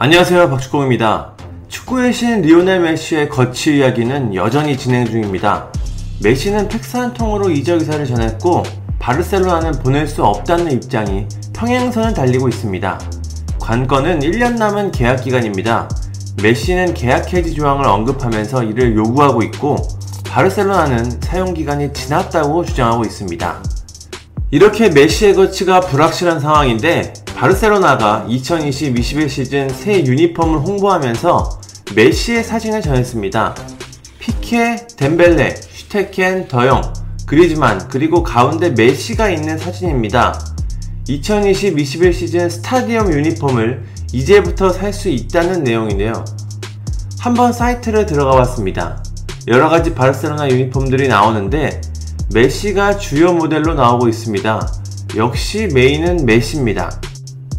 안녕하세요 0.00 0.48
박주공입니다. 0.50 1.32
축구의 1.66 2.12
신 2.12 2.42
리오넬 2.42 2.82
메시의 2.82 3.28
거치 3.28 3.78
이야기는 3.78 4.32
여전히 4.32 4.76
진행 4.76 5.04
중입니다. 5.04 5.72
메시는 6.22 6.68
팩스 6.68 6.96
한 6.96 7.12
통으로 7.12 7.50
이적 7.50 7.80
의사를 7.80 8.06
전했고 8.06 8.62
바르셀로나는 9.00 9.72
보낼 9.82 10.06
수 10.06 10.22
없다는 10.22 10.70
입장이 10.70 11.26
평행선을 11.52 12.14
달리고 12.14 12.48
있습니다. 12.48 13.00
관건은 13.60 14.20
1년 14.20 14.56
남은 14.56 14.92
계약 14.92 15.24
기간입니다. 15.24 15.88
메시는 16.44 16.94
계약 16.94 17.32
해지 17.32 17.52
조항을 17.52 17.84
언급하면서 17.84 18.62
이를 18.62 18.94
요구하고 18.94 19.42
있고 19.42 19.78
바르셀로나는 20.30 21.20
사용 21.22 21.52
기간이 21.54 21.92
지났다고 21.92 22.64
주장하고 22.64 23.02
있습니다. 23.02 23.62
이렇게 24.52 24.90
메시의 24.90 25.34
거치가 25.34 25.80
불확실한 25.80 26.38
상황인데 26.38 27.14
바르셀로나가 27.38 28.26
2020-21 28.28 29.28
시즌 29.28 29.68
새 29.68 30.04
유니폼을 30.04 30.58
홍보하면서 30.58 31.60
메시의 31.94 32.42
사진을 32.42 32.82
전했습니다. 32.82 33.54
피케, 34.18 34.88
뎀벨레, 34.96 35.54
슈테겐, 35.54 36.48
더용, 36.48 36.82
그리즈만 37.26 37.86
그리고 37.86 38.24
가운데 38.24 38.70
메시가 38.70 39.30
있는 39.30 39.56
사진입니다. 39.56 40.36
2020-21 41.06 42.12
시즌 42.12 42.50
스타디움 42.50 43.12
유니폼을 43.12 43.84
이제부터 44.12 44.70
살 44.70 44.92
수 44.92 45.08
있다는 45.08 45.62
내용이네요. 45.62 46.24
한번 47.20 47.52
사이트를 47.52 48.06
들어가 48.06 48.32
봤습니다. 48.32 49.00
여러가지 49.46 49.94
바르셀로나 49.94 50.50
유니폼들이 50.50 51.06
나오는데 51.06 51.80
메시가 52.34 52.98
주요 52.98 53.32
모델로 53.32 53.74
나오고 53.74 54.08
있습니다. 54.08 54.72
역시 55.16 55.68
메인은 55.72 56.26
메시입니다. 56.26 57.00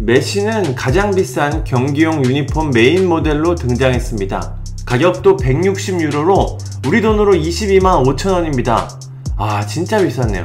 메시는 0.00 0.76
가장 0.76 1.10
비싼 1.10 1.64
경기용 1.64 2.24
유니폼 2.24 2.70
메인 2.70 3.08
모델로 3.08 3.56
등장했습니다. 3.56 4.54
가격도 4.86 5.36
160유로로 5.36 6.56
우리 6.86 7.00
돈으로 7.02 7.32
22만 7.34 8.06
5천원입니다. 8.06 8.88
아, 9.36 9.66
진짜 9.66 10.00
비쌌네요. 10.00 10.44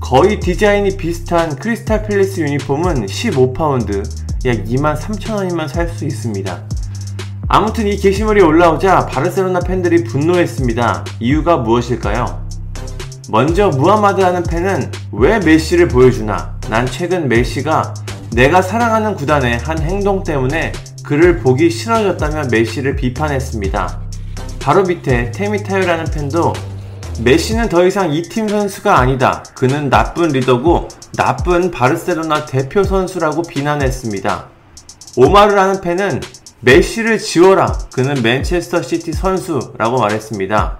거의 0.00 0.40
디자인이 0.40 0.96
비슷한 0.96 1.54
크리스탈 1.54 2.06
팰리스 2.06 2.40
유니폼은 2.40 3.06
15파운드, 3.06 3.98
약 4.46 4.64
2만 4.64 4.96
3천원이면 4.96 5.68
살 5.68 5.90
수 5.90 6.06
있습니다. 6.06 6.62
아무튼 7.48 7.86
이 7.86 7.96
게시물이 7.98 8.40
올라오자 8.40 9.04
바르셀로나 9.06 9.60
팬들이 9.60 10.02
분노했습니다. 10.04 11.04
이유가 11.20 11.58
무엇일까요? 11.58 12.42
먼저 13.28 13.68
무하마드라는 13.68 14.44
팬은 14.44 14.90
왜 15.12 15.38
메시를 15.40 15.88
보여주나? 15.88 16.58
난 16.70 16.86
최근 16.86 17.28
메시가 17.28 17.92
내가 18.32 18.62
사랑하는 18.62 19.14
구단의 19.14 19.58
한 19.58 19.78
행동 19.80 20.24
때문에 20.24 20.72
그를 21.04 21.38
보기 21.38 21.70
싫어졌다며 21.70 22.44
메시를 22.50 22.96
비판했습니다. 22.96 24.00
바로 24.60 24.84
밑에 24.84 25.30
테미타요라는 25.32 26.06
팬도 26.06 26.54
메시는 27.20 27.68
더 27.68 27.84
이상 27.84 28.10
이 28.10 28.22
팀 28.22 28.48
선수가 28.48 28.98
아니다. 28.98 29.42
그는 29.54 29.90
나쁜 29.90 30.28
리더고 30.28 30.88
나쁜 31.14 31.70
바르셀로나 31.70 32.46
대표 32.46 32.82
선수라고 32.84 33.42
비난했습니다. 33.42 34.46
오마르라는 35.16 35.82
팬은 35.82 36.20
메시를 36.60 37.18
지워라. 37.18 37.76
그는 37.92 38.22
맨체스터 38.22 38.82
시티 38.82 39.12
선수라고 39.12 39.98
말했습니다. 39.98 40.78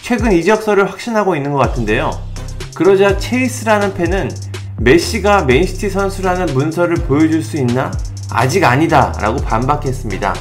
최근 0.00 0.32
이적설을 0.32 0.90
확신하고 0.90 1.36
있는 1.36 1.52
것 1.52 1.58
같은데요. 1.58 2.10
그러자 2.74 3.18
체이스라는 3.18 3.92
팬은 3.94 4.30
메시가 4.78 5.44
맨시티 5.44 5.88
선수라는 5.88 6.52
문서를 6.52 6.96
보여줄 6.96 7.42
수 7.42 7.56
있나? 7.56 7.90
아직 8.30 8.62
아니다. 8.62 9.12
라고 9.20 9.38
반박했습니다. 9.38 10.34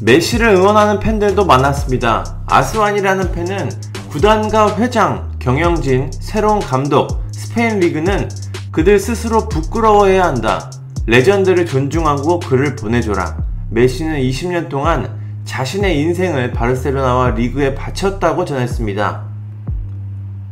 메시를 0.00 0.48
응원하는 0.48 0.98
팬들도 0.98 1.44
많았습니다. 1.44 2.42
아스완이라는 2.46 3.32
팬은 3.32 3.70
구단과 4.08 4.78
회장, 4.78 5.30
경영진, 5.38 6.10
새로운 6.12 6.60
감독, 6.60 7.22
스페인 7.32 7.80
리그는 7.80 8.30
그들 8.72 8.98
스스로 8.98 9.46
부끄러워해야 9.48 10.24
한다. 10.24 10.70
레전드를 11.06 11.66
존중하고 11.66 12.38
그를 12.40 12.76
보내줘라. 12.76 13.36
메시는 13.70 14.20
20년 14.20 14.70
동안 14.70 15.18
자신의 15.44 16.00
인생을 16.00 16.52
바르셀로나와 16.52 17.30
리그에 17.30 17.74
바쳤다고 17.74 18.46
전했습니다. 18.46 19.27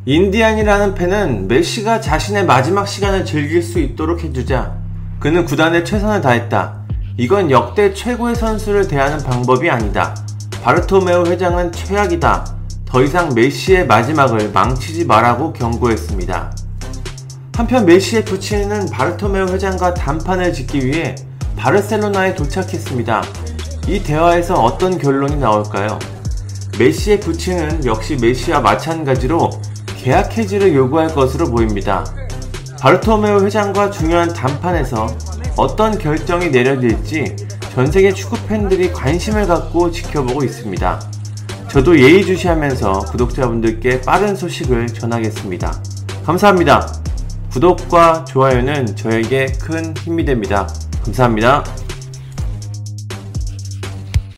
인디안이라는 0.09 0.95
팬은 0.95 1.49
메시가 1.49 2.01
자신의 2.01 2.47
마지막 2.47 2.87
시간을 2.87 3.25
즐길 3.25 3.61
수 3.61 3.81
있도록 3.81 4.23
해주자. 4.23 4.77
그는 5.19 5.45
구단에 5.45 5.83
최선을 5.83 6.21
다했다. 6.21 6.87
이건 7.17 7.51
역대 7.51 7.93
최고의 7.93 8.37
선수를 8.37 8.87
대하는 8.87 9.19
방법이 9.19 9.69
아니다. 9.69 10.15
바르토메오 10.63 11.27
회장은 11.27 11.73
최악이다. 11.73 12.47
더 12.85 13.03
이상 13.03 13.35
메시의 13.35 13.89
마지막을 13.89 14.53
망치지 14.53 15.07
말라고 15.07 15.53
경고했습니다. 15.53 16.57
한편 17.57 17.85
메시의 17.85 18.27
부친은 18.27 18.91
바르토메오 18.91 19.47
회장과談판을 19.47 20.53
짓기 20.53 20.87
위해 20.87 21.17
바르셀로나에 21.57 22.37
도착했습니다. 22.37 23.25
이 23.89 24.01
대화에서 24.05 24.55
어떤 24.55 24.99
결론이 24.99 25.37
나올까요? 25.39 25.99
메시의 26.79 27.19
부친은 27.19 27.87
역시 27.87 28.17
메시와 28.21 28.61
마찬가지로 28.61 29.51
계약 30.07 30.39
해지를 30.39 30.73
요구할 30.73 31.13
것으로 31.13 31.51
보입니다. 31.51 32.05
바르토메오 32.79 33.41
회장과 33.41 33.91
중요한談판에서 33.91 35.09
어떤 35.57 35.99
결정이 35.99 36.51
내려질지 36.51 37.35
전 37.75 37.91
세계 37.91 38.13
축구 38.13 38.37
팬들이 38.47 38.93
관심을 38.93 39.49
갖고 39.49 39.91
지켜보고 39.91 40.45
있습니다. 40.45 41.01
저도 41.73 41.99
예의주시하면서 41.99 43.01
구독자분들께 43.11 44.03
빠른 44.03 44.37
소식을 44.37 44.87
전하겠습니다. 44.87 45.83
감사합니다. 46.25 46.87
구독과 47.51 48.27
좋아요는 48.27 48.95
저에게 48.95 49.47
큰 49.61 49.93
힘이 49.97 50.25
됩니다. 50.25 50.69
감사합니다. 51.03 51.65